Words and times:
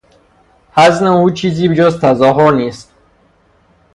حزن 0.71 1.07
او 1.07 1.29
چیزی 1.31 1.75
جز 1.75 1.99
تظاهر 1.99 2.53
نیست. 2.53 2.93